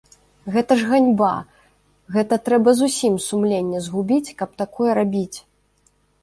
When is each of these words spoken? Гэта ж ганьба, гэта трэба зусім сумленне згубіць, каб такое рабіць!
Гэта 0.53 0.77
ж 0.79 0.85
ганьба, 0.91 1.27
гэта 2.15 2.39
трэба 2.47 2.73
зусім 2.79 3.13
сумленне 3.27 3.83
згубіць, 3.89 4.33
каб 4.41 4.57
такое 4.63 4.91
рабіць! 5.01 5.37